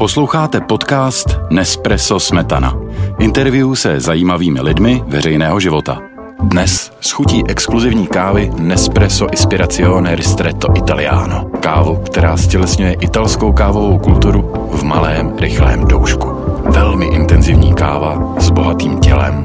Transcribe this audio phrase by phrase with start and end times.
[0.00, 2.78] Posloucháte podcast Nespresso Smetana.
[3.18, 6.00] Interview se zajímavými lidmi veřejného života.
[6.42, 11.50] Dnes s chutí exkluzivní kávy Nespresso Ispirazione Ristretto Italiano.
[11.60, 16.28] Kávu, která stělesňuje italskou kávovou kulturu v malém, rychlém doušku.
[16.70, 19.44] Velmi intenzivní káva s bohatým tělem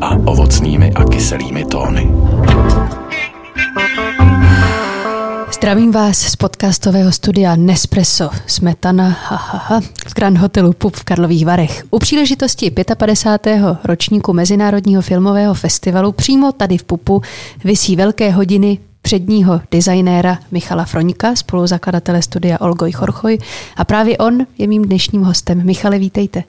[0.00, 2.10] a ovocnými a kyselými tóny.
[5.64, 11.04] Zdravím vás z podcastového studia Nespresso Smetana ha, ha, ha, v Grand Hotelu Pup v
[11.04, 11.84] Karlových Varech.
[11.90, 13.62] U příležitosti 55.
[13.84, 17.22] ročníku Mezinárodního filmového festivalu přímo tady v Pupu
[17.64, 23.38] visí velké hodiny předního designéra Michala Froňka, spoluzakladatele studia Olgoj Chorchoj
[23.76, 25.66] a právě on je mým dnešním hostem.
[25.66, 26.44] Michale, vítejte.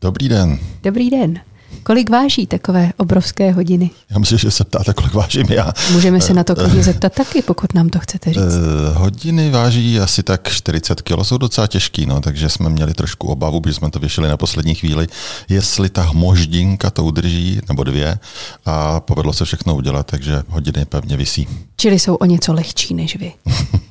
[0.00, 0.58] Dobrý den.
[0.82, 1.40] Dobrý den.
[1.82, 3.90] Kolik váží takové obrovské hodiny?
[4.10, 5.72] Já myslím, že se ptáte, kolik vážím já.
[5.92, 8.42] Můžeme se na to klidně zeptat taky, pokud nám to chcete říct.
[8.42, 13.28] Uh, hodiny váží asi tak 40 kg, jsou docela těžký, no, takže jsme měli trošku
[13.28, 15.06] obavu, protože jsme to vyšli na poslední chvíli,
[15.48, 18.18] jestli ta moždinka to udrží, nebo dvě,
[18.66, 21.48] a povedlo se všechno udělat, takže hodiny pevně visí.
[21.76, 23.32] Čili jsou o něco lehčí než vy.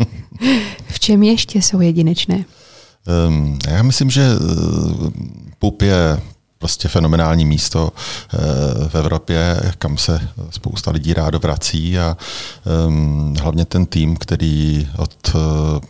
[0.88, 2.46] v čem ještě jsou jedinečné?
[3.28, 4.30] Um, já myslím, že
[5.60, 6.22] pup je
[6.60, 8.38] prostě fenomenální místo eh,
[8.90, 12.18] v Evropě, kam se spousta lidí rádo vrací a
[12.88, 15.42] um, hlavně ten tým, který od uh,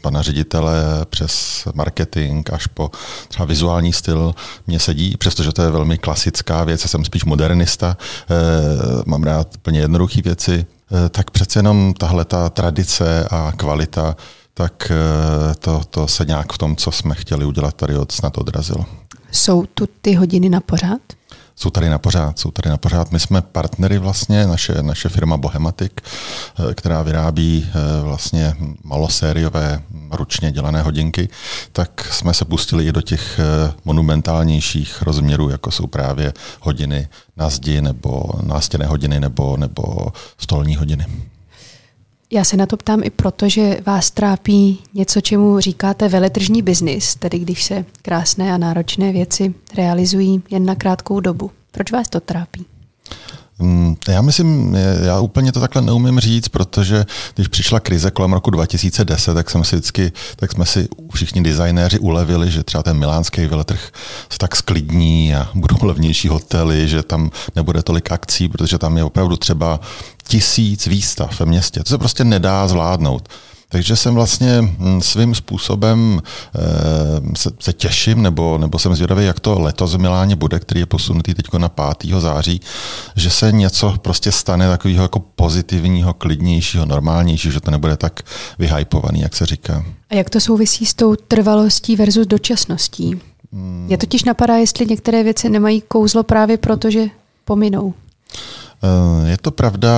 [0.01, 2.91] pana ředitele přes marketing až po
[3.27, 4.35] třeba vizuální styl
[4.67, 7.97] mě sedí, přestože to je velmi klasická věc, jsem spíš modernista,
[8.29, 10.65] uh, mám rád plně jednoduché věci,
[11.09, 14.15] tak přece jenom tahle ta tradice a kvalita
[14.53, 14.91] tak
[15.59, 18.85] to, to se nějak v tom, co jsme chtěli udělat, tady od, snad odrazilo.
[19.31, 21.01] Jsou tu ty hodiny na pořád?
[21.55, 23.11] Jsou tady na pořád, jsou tady na pořád.
[23.11, 30.51] My jsme partnery vlastně, naše, naše firma Bohematic, eh, která vyrábí eh, vlastně malosériové ručně
[30.51, 31.29] dělané hodinky,
[31.71, 37.49] tak jsme se pustili i do těch eh, monumentálnějších rozměrů, jako jsou právě hodiny na
[37.49, 41.05] zdi nebo nástěné hodiny nebo, nebo stolní hodiny.
[42.31, 47.15] Já se na to ptám i proto, že vás trápí něco, čemu říkáte veletržní biznis,
[47.15, 51.51] tedy když se krásné a náročné věci realizují jen na krátkou dobu.
[51.71, 52.65] Proč vás to trápí?
[53.59, 54.75] Mm, já myslím,
[55.05, 59.63] já úplně to takhle neumím říct, protože když přišla krize kolem roku 2010, tak, jsem
[59.63, 63.91] si vždycky, tak jsme si všichni designéři ulevili, že třeba ten milánský veletrh
[64.29, 69.03] se tak sklidní a budou levnější hotely, že tam nebude tolik akcí, protože tam je
[69.03, 69.79] opravdu třeba
[70.29, 71.83] tisíc výstav ve městě.
[71.83, 73.29] To se prostě nedá zvládnout.
[73.71, 76.21] Takže jsem vlastně hm, svým způsobem
[76.55, 76.59] eh,
[77.37, 80.85] se, se těším, nebo, nebo jsem zvědavý, jak to letos v Miláně bude, který je
[80.85, 82.11] posunutý teď na 5.
[82.19, 82.61] září,
[83.15, 88.21] že se něco prostě stane takového jako pozitivního, klidnějšího, normálnějšího, že to nebude tak
[88.59, 89.85] vyhypovaný, jak se říká.
[90.09, 93.21] A jak to souvisí s tou trvalostí versus dočasností?
[93.53, 93.87] Hmm.
[93.89, 97.05] Je totiž napadá, jestli některé věci nemají kouzlo právě proto, že
[97.45, 97.93] pominou.
[98.83, 99.93] Eh, je to pravda,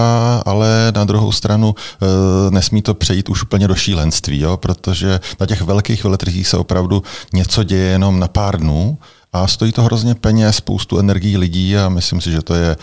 [0.45, 2.05] ale na druhou stranu eh,
[2.51, 4.57] nesmí to přejít už úplně do šílenství, jo?
[4.57, 7.03] protože na těch velkých veletrzích se opravdu
[7.33, 8.97] něco děje jenom na pár dnů
[9.33, 12.75] a stojí to hrozně peněz, spoustu energií lidí a myslím si, že to je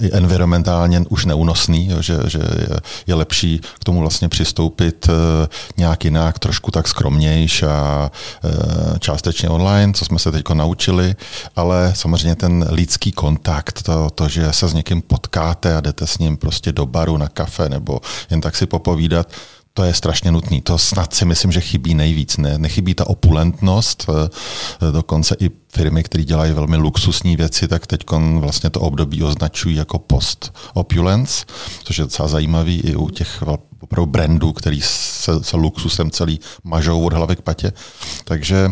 [0.00, 5.14] i environmentálně už neúnosný, že, že je, je lepší k tomu vlastně přistoupit uh,
[5.76, 8.10] nějak jinak, trošku tak skromnějš a
[8.44, 11.14] uh, částečně online, co jsme se teď naučili,
[11.56, 16.18] ale samozřejmě ten lidský kontakt, to, to, že se s někým potkáte a jdete s
[16.18, 19.28] ním prostě do baru na kafe nebo jen tak si popovídat,
[19.74, 20.60] to je strašně nutný.
[20.60, 22.36] To snad si myslím, že chybí nejvíc.
[22.36, 28.04] Ne, nechybí ta opulentnost, eh, dokonce i firmy, které dělají velmi luxusní věci, tak teď
[28.38, 31.44] vlastně to období označují jako post-opulence,
[31.84, 33.42] což je docela zajímavý i u těch
[33.80, 37.72] opravdu brandů, který se, se luxusem celý mažou od hlavy k patě.
[38.24, 38.68] Takže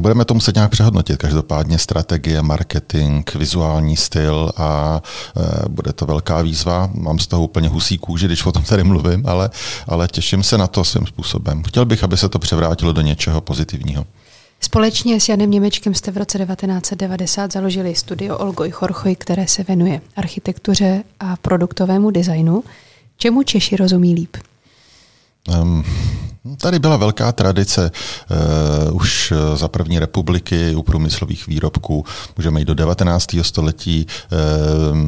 [0.00, 1.16] Budeme to muset nějak přehodnotit.
[1.16, 5.00] Každopádně strategie, marketing, vizuální styl a
[5.36, 6.90] e, bude to velká výzva.
[6.94, 9.50] Mám z toho úplně husí kůži, když o tom tady mluvím, ale,
[9.86, 11.62] ale těším se na to svým způsobem.
[11.62, 14.06] Chtěl bych, aby se to převrátilo do něčeho pozitivního.
[14.60, 20.00] Společně s Janem Němečkem jste v roce 1990 založili studio Olgoj Chorchoj, které se věnuje
[20.16, 22.64] architektuře a produktovému designu.
[23.16, 24.36] Čemu Češi rozumí líp?
[25.62, 25.84] Um,
[26.56, 27.90] Tady byla velká tradice
[28.90, 32.04] uh, už za první republiky u průmyslových výrobků.
[32.36, 33.26] Můžeme jít do 19.
[33.42, 34.98] století, uh,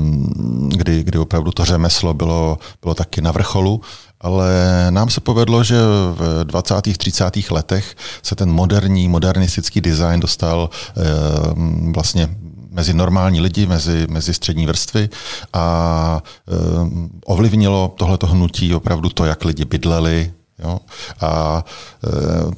[0.69, 3.81] kdy, kdy opravdu to řemeslo bylo, bylo taky na vrcholu.
[4.21, 4.51] Ale
[4.91, 5.77] nám se povedlo, že
[6.11, 6.75] v 20.
[6.99, 7.51] 30.
[7.51, 12.29] letech se ten moderní, modernistický design dostal uh, vlastně
[12.71, 15.09] mezi normální lidi, mezi, mezi střední vrstvy
[15.53, 16.89] a uh,
[17.25, 20.79] ovlivnilo tohleto hnutí opravdu to, jak lidi bydleli, Jo?
[21.21, 21.65] A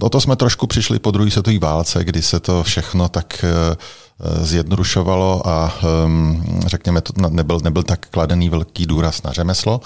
[0.00, 3.44] o to jsme trošku přišli po druhé světové válce, kdy se to všechno tak
[4.42, 5.74] zjednodušovalo a
[6.66, 9.80] řekněme, to nebyl, nebyl tak kladený velký důraz na řemeslo,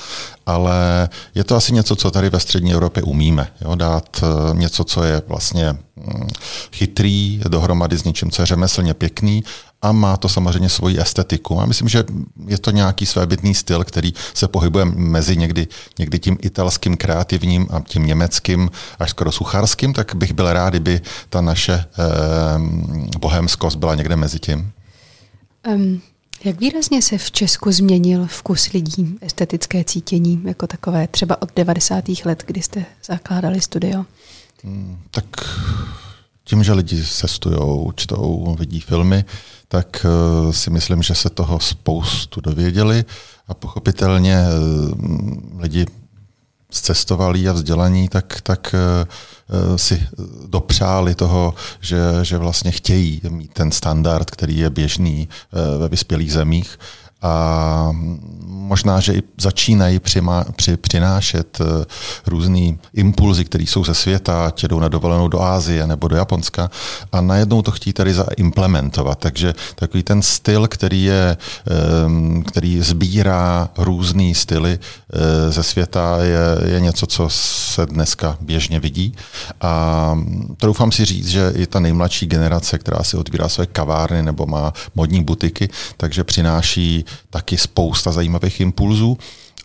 [0.47, 3.49] ale je to asi něco, co tady ve střední Evropě umíme.
[3.61, 3.75] Jo?
[3.75, 6.29] Dát něco, co je vlastně mm,
[6.73, 9.44] chytrý dohromady s něčím, co je řemeslně pěkný
[9.82, 11.61] a má to samozřejmě svoji estetiku.
[11.61, 12.05] A myslím, že
[12.46, 15.67] je to nějaký svébytný styl, který se pohybuje mezi někdy,
[15.99, 21.00] někdy tím italským kreativním a tím německým až skoro sucharským, tak bych byl rád, kdyby
[21.29, 21.88] ta naše eh,
[23.19, 24.73] bohemskost byla někde mezi tím.
[25.69, 26.00] Um,
[26.44, 32.05] jak výrazně se v Česku změnil vkus lidí, estetické cítění jako takové, třeba od 90.
[32.25, 34.05] let, kdy jste zakládali studio?
[34.64, 35.25] Hmm, tak
[36.44, 39.25] tím, že lidi cestujou, čtou, vidí filmy,
[39.69, 43.05] tak eh, si myslím, že se toho spoustu dověděli.
[43.49, 44.49] A pochopitelně eh,
[45.59, 45.87] lidi
[46.71, 49.06] zcestovali a vzdělaní, tak, tak eh,
[49.79, 50.06] si
[50.47, 55.29] dopřáli toho, že, že vlastně chtějí mít ten standard, který je běžný
[55.79, 56.79] ve vyspělých zemích
[57.23, 57.93] a
[58.73, 61.85] možná, že i začínají přima, při, přinášet eh,
[62.27, 66.71] různý impulzy, které jsou ze světa, ať jdou na dovolenou do Ázie nebo do Japonska
[67.13, 69.19] a najednou to chtí tady zaimplementovat.
[69.19, 76.73] Takže takový ten styl, který, je, ehm, který sbírá různý styly eh, ze světa, je,
[76.73, 79.15] je něco, co se dneska běžně vidí.
[79.61, 79.75] A
[80.57, 84.73] troufám si říct, že i ta nejmladší generace, která si otvírá své kavárny nebo má
[84.95, 89.19] modní butiky, takže přináší taky spousta zajímavých impulzů,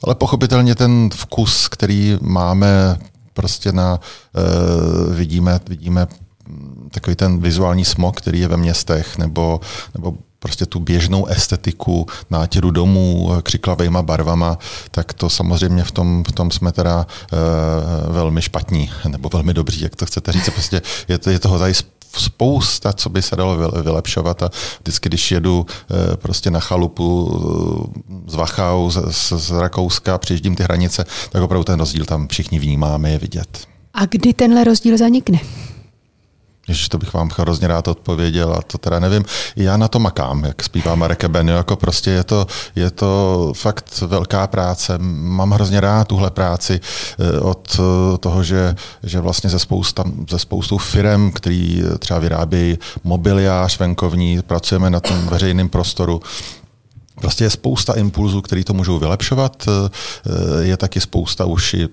[0.04, 2.98] ale pochopitelně ten vkus, který máme
[3.34, 6.08] prostě na, uh, vidíme, vidíme
[6.92, 9.62] takový ten vizuální smog, který je ve městech, nebo,
[9.94, 14.58] nebo prostě tu běžnou estetiku nátěru domů křiklavejma barvama,
[14.92, 19.82] tak to samozřejmě v tom, v tom jsme teda uh, velmi špatní, nebo velmi dobří,
[19.82, 20.50] jak to chcete říct.
[20.50, 21.74] Prostě je, to, je toho tady
[22.20, 24.50] spousta, co by se dalo vylepšovat a
[24.82, 27.32] vždycky, když jedu eh, prostě na chalupu
[28.10, 32.60] eh, z Wachau, z, z Rakouska, přijíždím ty hranice, tak opravdu ten rozdíl tam všichni
[32.60, 33.68] vnímáme, je vidět.
[33.94, 35.40] A kdy tenhle rozdíl zanikne?
[36.68, 39.26] Ježiš, to bych vám hrozně rád odpověděl a to teda nevím.
[39.56, 44.02] Já na to makám, jak zpívá Marek Benio, jako prostě je to, je to fakt
[44.08, 44.98] velká práce.
[44.98, 46.80] Mám hrozně rád tuhle práci
[47.20, 47.80] eh, od
[48.20, 54.90] toho, že, že vlastně ze, spousta, ze spoustou firm, který třeba vyrábějí mobiliář venkovní, pracujeme
[54.90, 56.22] na tom veřejném prostoru,
[57.22, 59.66] Prostě je spousta impulzů, které to můžou vylepšovat.
[59.68, 61.88] Eh, je taky spousta už i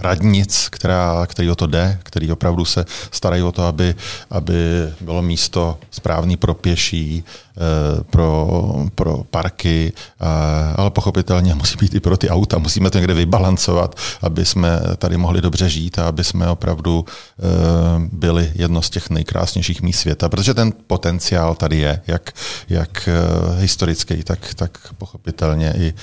[0.00, 3.94] radnic, která, který o to jde, který opravdu se starají o to, aby,
[4.30, 4.54] aby
[5.00, 7.24] bylo místo správný pro pěší,
[7.56, 8.48] eh, pro,
[8.94, 10.24] pro parky, eh,
[10.76, 12.58] ale pochopitelně musí být i pro ty auta.
[12.58, 17.42] Musíme to někde vybalancovat, aby jsme tady mohli dobře žít a aby jsme opravdu eh,
[18.12, 22.32] byli jedno z těch nejkrásnějších míst světa, protože ten potenciál tady je, jak,
[22.68, 23.08] jak
[23.58, 25.94] historický, tak, tak pochopitelně i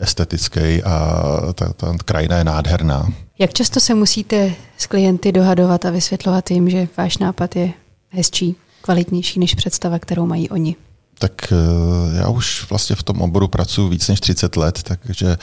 [0.00, 1.22] estetický a
[1.54, 3.08] ta, ta krajina je nádherná.
[3.38, 7.72] Jak často se musíte s klienty dohadovat a vysvětlovat jim, že váš nápad je
[8.08, 10.76] hezčí, kvalitnější než představa, kterou mají oni?
[11.18, 15.36] Tak eh, já už vlastně v tom oboru pracuji víc než 30 let, takže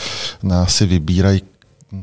[0.43, 1.41] nás si vybírají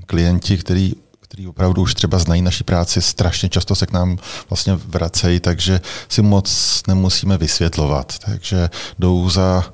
[0.07, 0.95] klienti, který
[1.31, 4.19] který opravdu už třeba znají naší práci, strašně často se k nám
[4.51, 8.19] vlastně vracejí, takže si moc nemusíme vysvětlovat.
[8.19, 9.73] Takže jdou za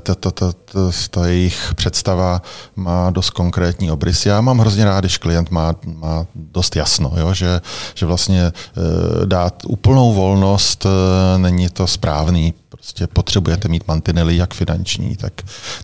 [0.00, 0.80] ta, ta, ta, ta,
[1.10, 2.42] ta jejich představa
[2.76, 4.26] má dost konkrétní obrys.
[4.26, 7.34] Já mám hrozně rád, když klient má, má dost jasno, jo?
[7.34, 7.60] Že,
[7.94, 12.54] že vlastně eh, dát úplnou volnost eh, není to správný.
[12.68, 15.32] Prostě potřebujete mít mantinely jak finanční, tak,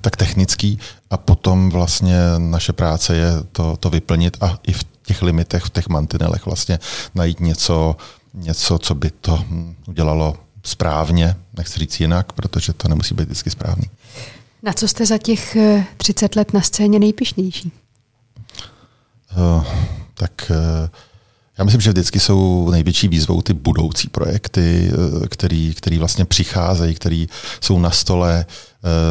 [0.01, 0.79] tak technický
[1.11, 5.71] a potom vlastně naše práce je to, to vyplnit a i v těch limitech, v
[5.71, 6.79] těch mantinelech vlastně
[7.15, 7.97] najít něco,
[8.35, 13.51] něco, co by to hm, udělalo správně, nechci říct jinak, protože to nemusí být vždycky
[13.51, 13.91] správný.
[14.63, 15.57] Na co jste za těch
[15.97, 17.73] 30 eh, let na scéně nejpišnější?
[19.37, 19.65] Uh,
[20.15, 20.57] tak uh,
[21.59, 24.93] já myslím, že vždycky jsou největší výzvou ty budoucí projekty,
[25.29, 27.29] který, který vlastně přicházejí, který
[27.61, 28.47] jsou na stole.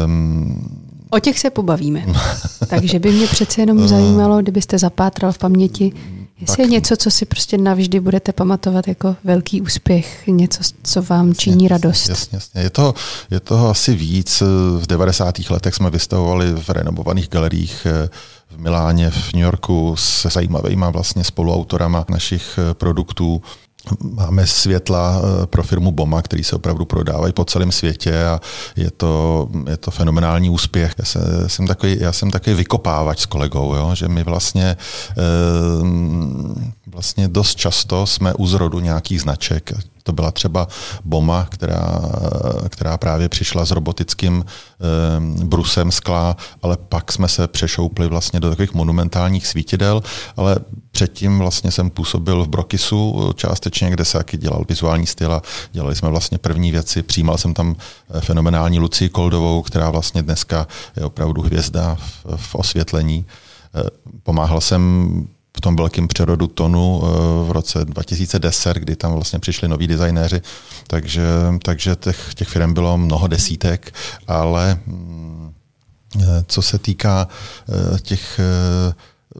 [0.04, 2.06] Um, O těch se pobavíme.
[2.68, 5.92] Takže by mě přece jenom zajímalo, kdybyste zapátral v paměti,
[6.40, 11.28] Jestli je něco, co si prostě navždy budete pamatovat jako velký úspěch, něco, co vám
[11.28, 12.08] jasně, činí radost.
[12.08, 12.60] Jasně, jasně.
[12.60, 12.94] Je, to,
[13.30, 14.42] je toho asi víc.
[14.80, 15.38] V 90.
[15.50, 18.08] letech jsme vystavovali v renovovaných galeriích eh,
[18.50, 23.42] v Miláně, v New Yorku se zajímavými vlastně spoluautorama našich eh, produktů.
[24.00, 28.40] Máme světla eh, pro firmu Boma, který se opravdu prodávají po celém světě a
[28.76, 30.94] je to, je to fenomenální úspěch.
[30.98, 33.94] Já, se, jsem takový, já jsem takový vykopávač s kolegou, jo?
[33.94, 34.76] že my vlastně,
[36.86, 39.72] vlastně dost často jsme u zrodu nějakých značek.
[40.10, 40.68] To byla třeba
[41.04, 42.00] Boma, která,
[42.68, 48.50] která právě přišla s robotickým e, brusem skla, ale pak jsme se přešoupli vlastně do
[48.50, 50.02] takových monumentálních svítidel,
[50.36, 50.56] ale
[50.90, 55.96] předtím vlastně jsem působil v Brokisu částečně, kde se taky dělal vizuální styl a dělali
[55.96, 57.02] jsme vlastně první věci.
[57.02, 57.76] Přijímal jsem tam
[58.10, 63.26] eh, fenomenální Lucii Koldovou, která vlastně dneska je opravdu hvězda v, v osvětlení.
[63.74, 63.90] Eh,
[64.22, 64.82] pomáhal jsem
[65.60, 67.06] v tom velkém přerodu tonu eh,
[67.48, 70.40] v roce 2010, kdy tam vlastně přišli noví designéři,
[70.86, 71.22] takže,
[71.62, 73.94] takže těch, těch firm bylo mnoho desítek,
[74.26, 75.52] ale mm,
[76.20, 78.40] eh, co se týká eh, těch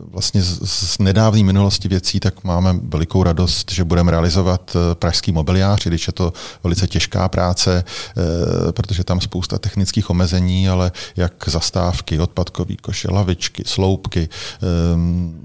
[0.09, 5.33] vlastně z, z nedávné minulosti věcí, tak máme velikou radost, že budeme realizovat eh, pražský
[5.33, 6.33] mobiliář, když je to
[6.65, 13.63] velice těžká práce, eh, protože tam spousta technických omezení, ale jak zastávky, odpadkový koše, lavičky,
[13.67, 14.67] sloupky, eh,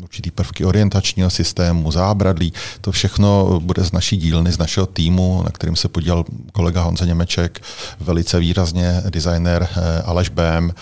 [0.04, 5.52] určitý prvky orientačního systému, zábradlí, to všechno bude z naší dílny, z našeho týmu, na
[5.52, 7.62] kterým se podílel kolega Honza Němeček,
[8.00, 9.68] velice výrazně designer
[10.06, 10.74] Aleš Bém,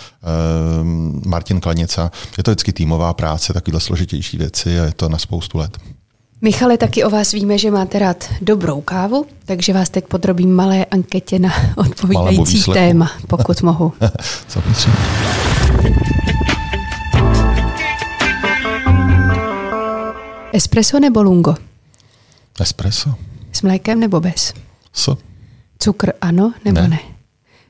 [1.25, 2.11] Martin Klanica.
[2.37, 5.77] Je to vždycky týmová práce, takovéhle složitější věci a je to na spoustu let.
[6.41, 10.85] Michale, taky o vás víme, že máte rád dobrou kávu, takže vás teď podrobím malé
[10.85, 13.93] anketě na odpovídající téma, pokud mohu.
[14.47, 14.99] Samozřejmě.
[20.53, 21.55] Espresso nebo lungo?
[22.59, 23.13] Espresso.
[23.51, 24.53] S mlékem nebo bez?
[24.93, 25.15] S.
[25.79, 26.87] Cukr ano nebo ne?
[26.87, 26.99] ne?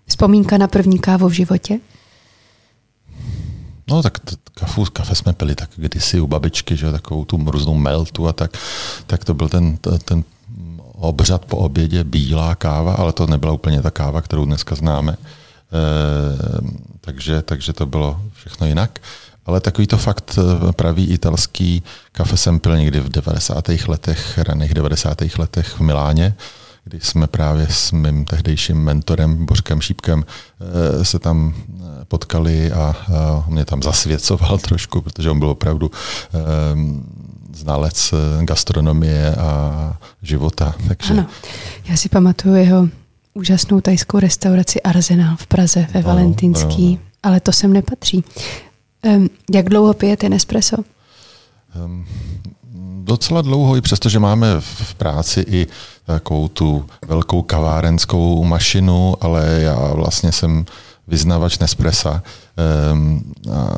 [0.05, 1.79] Vzpomínka na první kávu v životě?
[3.87, 4.17] No tak
[4.53, 8.57] kafu, kafe jsme pili tak kdysi u babičky, že takovou tu různou meltu a tak,
[9.07, 10.23] tak to byl ten, ten
[10.93, 15.13] obřad po obědě bílá káva, ale to nebyla úplně ta káva, kterou dneska známe.
[15.13, 15.17] E,
[17.01, 18.99] takže, takže to bylo všechno jinak.
[19.45, 23.69] Ale takový to fakt eh, pravý italský kafe jsem pil někdy v 90.
[23.87, 25.21] letech, raných 90.
[25.37, 26.35] letech v Miláně
[26.85, 32.95] kdy jsme právě s mým tehdejším mentorem Bořkem Šípkem eh, se tam eh, potkali a
[33.47, 36.39] mě tam zasvěcoval trošku, protože on byl opravdu eh,
[37.53, 40.75] znalec gastronomie a života.
[40.87, 41.13] Takže...
[41.13, 41.27] Ano,
[41.85, 42.89] já si pamatuju jeho
[43.33, 46.99] úžasnou tajskou restauraci Arsenal v Praze ve Valentinský, no, no.
[47.23, 48.23] ale to sem nepatří.
[49.51, 50.77] Jak dlouho pijete Nespresso?
[51.85, 52.05] Um,
[53.01, 55.67] docela dlouho, i přesto, že máme v práci i
[56.05, 60.65] takovou tu velkou kavárenskou mašinu, ale já vlastně jsem
[61.07, 62.23] vyznavač Nespressa.
[62.91, 63.33] Um,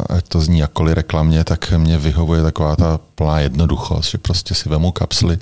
[0.09, 4.69] ať to zní jakkoliv reklamně, tak mě vyhovuje taková ta plná jednoduchost, že prostě si
[4.69, 5.39] vemu kapsly,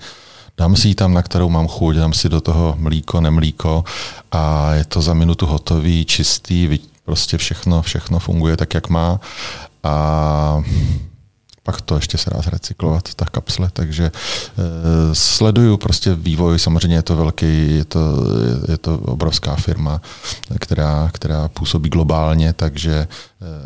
[0.58, 3.84] dám si ji tam, na kterou mám chuť, dám si do toho mlíko, nemlíko
[4.32, 9.20] a je to za minutu hotový, čistý, prostě všechno, všechno funguje tak, jak má.
[9.84, 10.64] A
[11.64, 14.12] pak to ještě se dá zrecyklovat, ta kapsle, takže e,
[15.16, 18.00] sleduju prostě vývoj, samozřejmě je to velký, je to,
[18.72, 20.02] je to obrovská firma,
[20.60, 23.08] která, která působí globálně, takže e,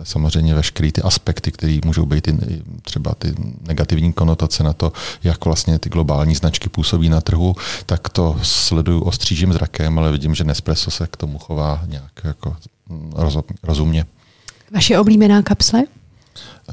[0.03, 2.37] samozřejmě veškeré ty aspekty, které můžou být i,
[2.81, 3.35] třeba ty
[3.67, 9.01] negativní konotace na to, jak vlastně ty globální značky působí na trhu, tak to sleduju
[9.01, 12.55] ostřížím zrakem, ale vidím, že Nespresso se k tomu chová nějak jako
[13.63, 14.05] rozumně.
[14.73, 15.83] Vaše oblíbená kapsle?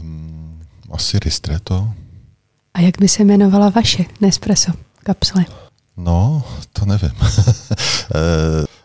[0.01, 0.44] Um,
[0.95, 1.89] asi Ristretto.
[2.75, 4.73] A jak by se jmenovala vaše Nespresso
[5.03, 5.45] kapsle?
[5.97, 7.11] No, to nevím.
[7.21, 7.25] e,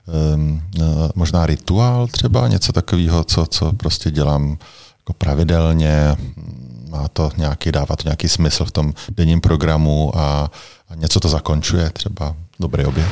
[0.09, 4.57] e, možná rituál třeba, něco takového, co, co prostě dělám
[4.99, 6.15] jako pravidelně,
[6.89, 10.51] má to nějaký, dává to nějaký smysl v tom denním programu a,
[10.89, 13.09] a něco to zakončuje, třeba dobrý oběd.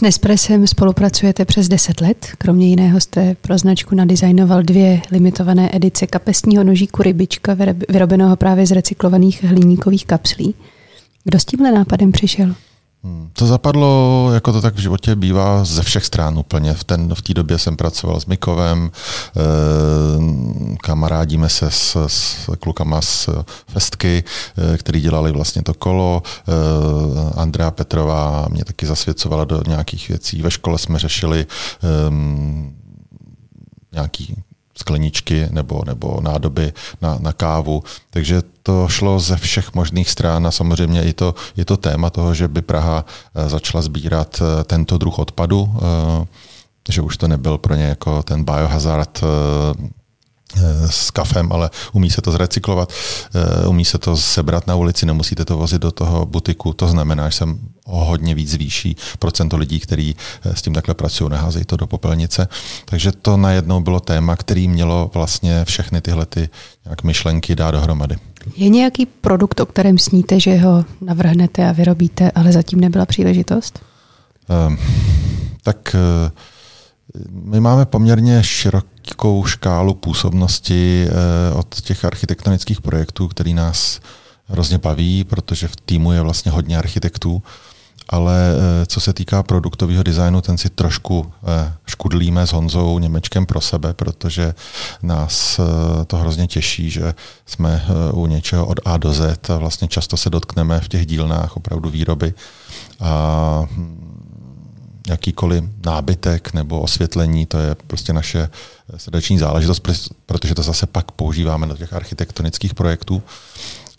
[0.00, 2.26] S Nespressem spolupracujete přes 10 let.
[2.38, 7.56] Kromě jiného jste pro značku nadizajnoval dvě limitované edice kapesního nožíku rybička,
[7.88, 10.54] vyrobeného právě z recyklovaných hliníkových kapslí.
[11.24, 12.54] Kdo s tímhle nápadem přišel?
[13.04, 16.74] Hmm, to zapadlo, jako to tak v životě bývá, ze všech stran úplně.
[16.74, 18.90] V, ten, v té době jsem pracoval s Mikovem,
[19.36, 19.40] eh,
[20.76, 23.28] kamarádíme se s, s klukama z
[23.68, 26.22] Festky, eh, který dělali vlastně to kolo.
[26.26, 26.52] Eh,
[27.40, 30.42] Andrea Petrová mě taky zasvěcovala do nějakých věcí.
[30.42, 31.46] Ve škole jsme řešili
[31.82, 31.86] eh,
[33.92, 34.42] nějaký
[34.80, 37.84] skleničky nebo, nebo nádoby na, na kávu.
[38.10, 42.34] Takže to šlo ze všech možných stran a samozřejmě i to, je to téma toho,
[42.34, 46.26] že by Praha eh, začala sbírat eh, tento druh odpadu, eh,
[46.88, 49.20] že už to nebyl pro ně jako ten biohazard
[50.90, 52.92] s kafem, ale umí se to zrecyklovat,
[53.66, 56.72] umí se to sebrat na ulici, nemusíte to vozit do toho butiku.
[56.72, 61.30] To znamená, že jsem o hodně víc zvýší procento lidí, kteří s tím takhle pracují,
[61.30, 62.48] neházejí to do popelnice.
[62.84, 66.48] Takže to najednou bylo téma, který mělo vlastně všechny tyhle ty
[66.84, 68.16] nějak myšlenky dát dohromady.
[68.56, 73.80] Je nějaký produkt, o kterém sníte, že ho navrhnete a vyrobíte, ale zatím nebyla příležitost?
[74.68, 74.78] Um,
[75.62, 76.30] tak uh,
[77.30, 81.06] my máme poměrně širokou škálu působnosti
[81.52, 84.00] uh, od těch architektonických projektů, který nás
[84.46, 87.42] hrozně baví, protože v týmu je vlastně hodně architektů
[88.10, 93.46] ale eh, co se týká produktového designu, ten si trošku eh, škudlíme s Honzou Němečkem
[93.46, 94.54] pro sebe, protože
[95.02, 97.14] nás eh, to hrozně těší, že
[97.46, 101.56] jsme u něčeho od A do Z a vlastně často se dotkneme v těch dílnách
[101.56, 102.34] opravdu výroby.
[103.00, 104.09] A hm,
[105.10, 108.48] jakýkoliv nábytek nebo osvětlení, to je prostě naše
[108.96, 109.88] srdeční záležitost,
[110.26, 113.22] protože to zase pak používáme do těch architektonických projektů.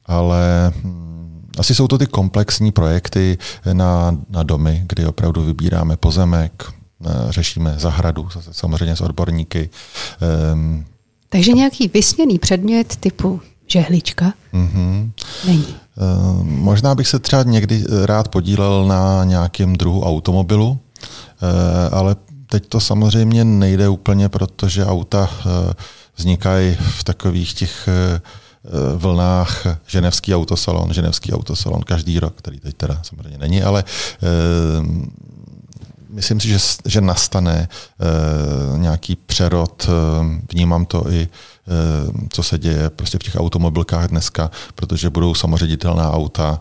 [0.06, 3.38] Ale hm, asi jsou to ty komplexní projekty
[3.74, 6.64] na, na domy, kdy opravdu vybíráme pozemek,
[7.06, 9.70] eh, řešíme zahradu, samozřejmě s odborníky.
[10.54, 10.86] Um,
[11.30, 15.12] Takže nějaký vysněný předmět typu žehlička mm-hmm.
[15.48, 15.76] není.
[15.96, 20.80] Uh, možná bych se třeba někdy rád podílel na nějakém druhu automobilu,
[21.92, 22.16] ale
[22.48, 25.52] teď to samozřejmě nejde úplně, protože auta uh,
[26.18, 27.90] vznikají v takových těch
[28.66, 29.66] Eh, vlnách.
[29.88, 33.84] Ženevský autosalon, ženevský autosalon každý rok, který teď teda samozřejmě není, ale
[36.12, 37.68] myslím si, že, že nastane
[38.72, 41.28] uh, nějaký přerod, uh, vnímám to i
[42.30, 46.60] co se děje prostě v těch automobilkách dneska, protože budou samoředitelná auta,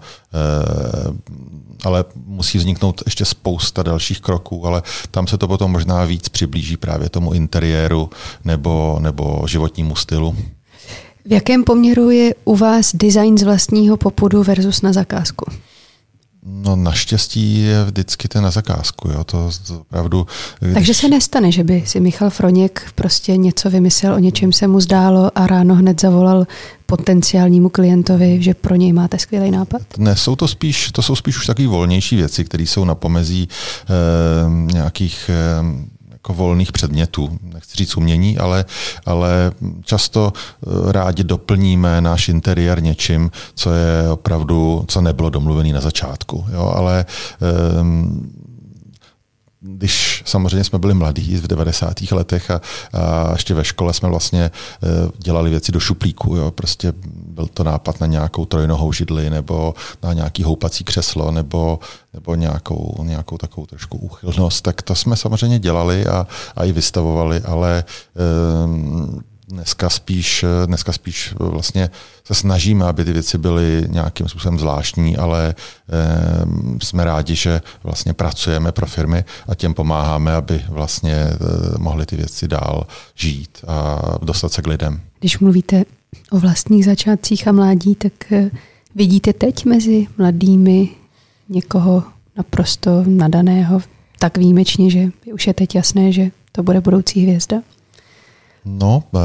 [1.85, 6.76] ale musí vzniknout ještě spousta dalších kroků, ale tam se to potom možná víc přiblíží
[6.76, 8.11] právě tomu interiéru
[8.45, 10.37] nebo, nebo životnímu stylu.
[11.25, 15.45] V jakém poměru je u vás design z vlastního popudu versus na zakázku?
[16.52, 19.09] No naštěstí je vždycky ten na zakázku.
[19.09, 19.25] Jo.
[19.25, 20.26] To, to opravdu,
[20.61, 20.75] když...
[20.75, 24.80] Takže se nestane, že by si Michal Froněk prostě něco vymyslel, o něčem se mu
[24.80, 26.47] zdálo a ráno hned zavolal
[26.86, 29.82] potenciálnímu klientovi, že pro něj máte skvělý nápad?
[29.99, 33.49] Ne, jsou to spíš, to jsou spíš už takové volnější věci, které jsou na pomezí
[33.49, 37.39] eh, nějakých eh, jako volných předmětů.
[37.43, 38.65] Nechci říct umění, ale,
[39.06, 39.52] ale
[39.85, 46.45] často eh, rádi doplníme náš interiér něčím, co je opravdu, co nebylo domluvené na začátku.
[46.52, 47.06] Jo, ale
[47.80, 48.33] um,
[49.60, 52.00] když samozřejmě jsme byli mladí v 90.
[52.12, 52.60] letech a,
[52.92, 54.50] a ještě ve škole jsme vlastně e,
[55.18, 56.36] dělali věci do šuplíku.
[56.36, 56.50] Jo.
[56.50, 56.92] Prostě
[57.26, 61.78] byl to nápad na nějakou trojnohou židli nebo na nějaký houpací křeslo nebo,
[62.14, 64.62] nebo nějakou, nějakou takovou trošku úchylnost.
[64.62, 71.34] Tak to jsme samozřejmě dělali a, a i vystavovali, ale e, dneska spíš, dneska spíš
[71.39, 71.91] vlastně
[72.25, 75.54] se snažíme, aby ty věci byly nějakým způsobem zvláštní, ale e,
[76.82, 81.39] jsme rádi, že vlastně pracujeme pro firmy a těm pomáháme, aby vlastně e,
[81.78, 85.00] mohly ty věci dál žít a dostat se k lidem.
[85.21, 85.84] Když mluvíte
[86.30, 88.50] o vlastních začátcích a mládí, tak e,
[88.95, 90.89] vidíte teď mezi mladými
[91.49, 92.02] někoho
[92.36, 93.80] naprosto nadaného
[94.19, 97.56] tak výjimečně, že už je teď jasné, že to bude budoucí hvězda?
[98.64, 99.18] No, eh,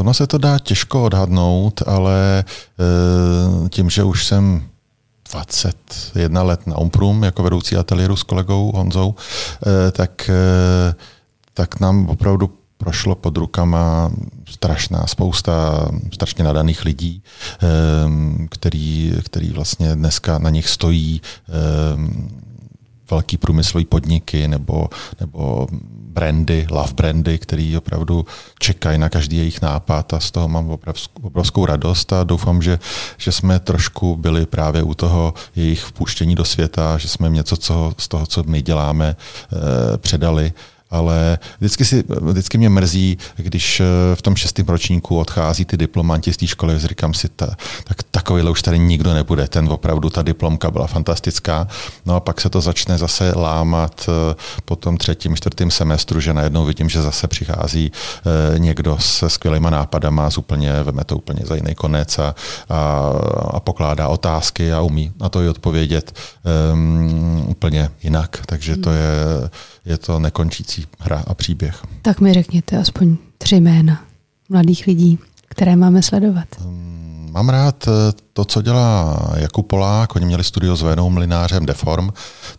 [0.00, 4.62] ono se to dá těžko odhadnout, ale eh, tím, že už jsem
[5.32, 9.14] 21 let na Umprum jako vedoucí ateliéru s kolegou Honzou,
[9.66, 10.30] eh, tak,
[11.54, 14.10] tak nám opravdu prošlo pod rukama
[14.48, 17.22] strašná spousta strašně nadaných lidí,
[18.50, 21.20] který, který vlastně dneska na nich stojí
[23.14, 24.88] velký průmyslový podniky nebo,
[25.20, 25.66] nebo
[26.14, 28.26] brandy, love brandy, který opravdu
[28.58, 30.78] čekají na každý jejich nápad a z toho mám
[31.22, 32.78] obrovskou radost a doufám, že,
[33.18, 37.92] že jsme trošku byli právě u toho jejich vpuštění do světa, že jsme něco co,
[37.98, 40.52] z toho, co my děláme, eh, předali
[40.94, 46.32] ale vždycky, si, vždycky mě mrzí, když eh, v tom šestém ročníku odchází ty diplomanti
[46.32, 50.22] z té školy, říkám si, ta, tak takovýhle už tady nikdo nebude, ten opravdu, ta
[50.22, 51.68] diplomka byla fantastická,
[52.06, 56.34] no a pak se to začne zase lámat eh, po tom třetím, čtvrtém semestru, že
[56.34, 61.40] najednou vidím, že zase přichází eh, někdo se skvělýma nápadama, z úplně, veme to úplně
[61.44, 62.34] za jiný konec a,
[62.68, 63.12] a,
[63.50, 66.12] a pokládá otázky a umí na to i odpovědět
[66.72, 69.10] um, úplně jinak, takže to je
[69.84, 71.82] je to nekončící hra a příběh.
[72.02, 74.04] Tak mi řekněte aspoň tři jména
[74.48, 75.18] mladých lidí,
[75.48, 76.48] které máme sledovat.
[76.64, 80.16] Um, mám rád eh, to, co dělá Jakub Polák.
[80.16, 82.10] Oni měli studio s Vénou Mlinářem Deform.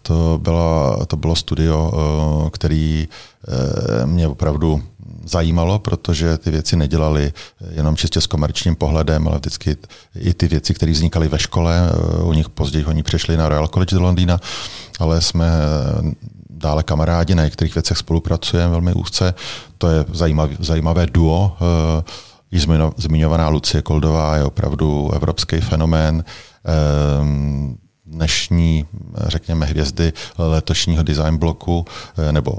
[0.02, 3.08] To bylo, to bylo studio, eh, který
[3.48, 4.84] eh, mě opravdu
[5.26, 7.34] zajímalo, protože ty věci nedělali
[7.72, 9.78] jenom čistě s komerčním pohledem, ale vždycky
[10.20, 11.90] i ty věci, které vznikaly ve škole,
[12.24, 14.40] u nich později oni přešli na Royal College do Londýna,
[15.00, 15.48] ale jsme
[16.66, 19.34] dále kamarádi, na některých věcech spolupracujeme velmi úzce.
[19.78, 21.58] To je zajímavé, zajímavé duo.
[22.52, 26.24] Již zmiňovaná Lucie Koldová je opravdu evropský fenomén
[28.06, 28.86] dnešní,
[29.28, 31.86] řekněme, hvězdy letošního design bloku
[32.32, 32.58] nebo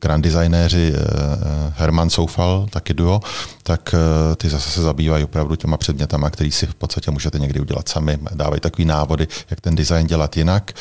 [0.00, 3.20] grand designéři eh, eh, Herman Soufal, taky duo,
[3.62, 7.60] tak eh, ty zase se zabývají opravdu těma předmětama, který si v podstatě můžete někdy
[7.60, 8.18] udělat sami.
[8.34, 10.72] Dávají takový návody, jak ten design dělat jinak.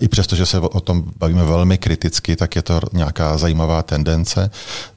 [0.00, 4.50] I přesto, že se o tom bavíme velmi kriticky, tak je to nějaká zajímavá tendence.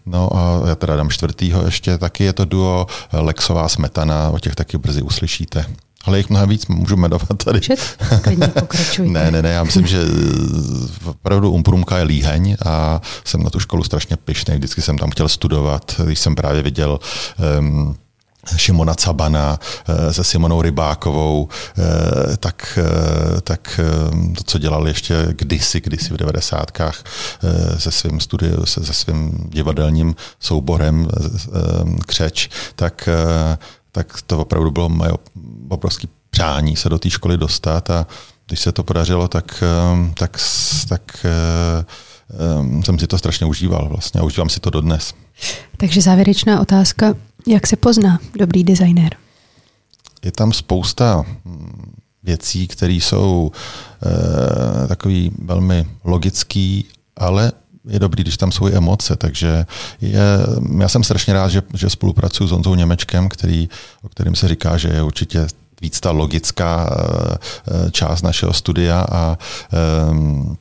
[0.06, 4.56] No a já teda dám čtvrtýho ještě, taky je to duo Lexová smetana, o těch
[4.56, 5.66] taky brzy uslyšíte.
[6.06, 7.60] Ale jich mnohem víc můžu jmenovat tady.
[9.04, 10.00] ne, ne, ne, já myslím, že
[11.06, 14.56] opravdu Umprumka je líheň a jsem na tu školu strašně pišný.
[14.56, 17.00] Vždycky jsem tam chtěl studovat, když jsem právě viděl
[17.60, 17.96] um,
[18.58, 23.80] Šimona Cabana eh, se Simonou Rybákovou, eh, tak, eh, tak
[24.38, 27.04] to, co dělal ještě kdysi, kdysi v devadesátkách
[27.78, 31.08] se svým studiu, se, se svým divadelním souborem
[32.06, 33.10] Křeč, tak
[33.92, 35.12] tak to opravdu bylo moje
[35.70, 38.08] obrovské přání se do té školy dostat a
[38.48, 40.38] když se to podařilo, tak, ehm, tak,
[40.90, 41.26] tak
[42.60, 45.14] um, jsem si to strašně užíval vlastně a užívám si to dodnes.
[45.78, 47.14] Takže závěrečná otázka,
[47.48, 49.16] jak se pozná dobrý designér?
[50.24, 56.86] Je tam spousta hm, věcí, které jsou uh, takový velmi logický,
[57.18, 57.52] ale
[57.88, 59.66] je dobrý, když tam jsou i emoce, takže
[60.02, 60.20] je,
[60.80, 63.70] já jsem strašně rád, že, že spolupracuju s Honzou Němečkem, který,
[64.02, 65.48] o kterým se říká, že je určitě
[65.82, 69.38] víc ta logická eh, eh, část našeho studia a
[70.10, 70.58] um,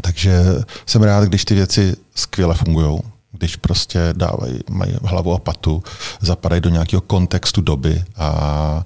[0.00, 0.44] takže
[0.86, 2.98] jsem rád, když ty věci skvěle fungují,
[3.32, 5.82] když prostě dávají, mají hlavu a patu,
[6.20, 8.84] zapadají do nějakého kontextu doby a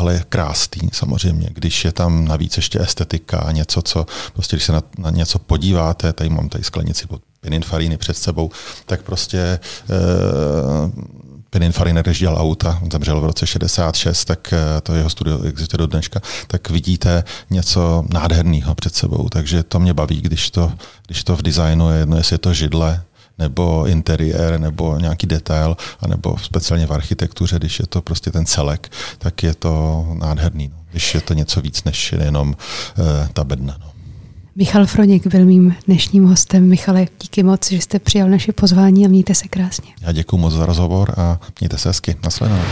[0.00, 4.64] ale je krásný samozřejmě, když je tam navíc ještě estetika a něco, co prostě, když
[4.64, 8.50] se na, na něco podíváte, tady mám tady sklenici pod Pininfariny před sebou,
[8.86, 9.60] tak prostě e,
[11.50, 15.86] Pininfarina, když dělal auta, zemřel v roce 66, tak e, to jeho studio existuje do
[15.86, 19.28] dneška, tak vidíte něco nádherného před sebou.
[19.28, 20.72] Takže to mě baví, když to,
[21.06, 23.02] když to v designu je jedno, jestli je to židle,
[23.40, 28.92] nebo interiér, nebo nějaký detail, anebo speciálně v architektuře, když je to prostě ten celek,
[29.18, 30.68] tak je to nádherný.
[30.68, 30.76] No.
[30.90, 33.76] Když je to něco víc než jenom uh, ta bedna.
[33.80, 33.90] No.
[34.56, 36.68] Michal Froněk byl mým dnešním hostem.
[36.68, 39.88] Michale, díky moc, že jste přijal naše pozvání a mějte se krásně.
[40.00, 42.16] Já děkuji moc za rozhovor a mějte se hezky.
[42.24, 42.62] Nasledanou.